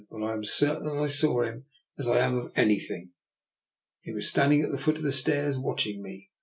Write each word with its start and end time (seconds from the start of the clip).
But 0.09 0.23
I 0.23 0.33
am 0.33 0.39
as 0.41 0.51
certain 0.51 0.87
I 0.87 1.05
saw 1.05 1.43
him 1.43 1.65
as 1.99 2.07
I 2.07 2.17
am 2.21 2.35
of 2.39 2.51
anything. 2.55 3.11
He 4.01 4.11
was 4.11 4.27
standing 4.27 4.63
at 4.63 4.71
the 4.71 4.79
foot 4.79 4.97
of 4.97 5.03
the 5.03 5.11
stairs 5.11 5.59
watching 5.59 6.01
me. 6.01 6.31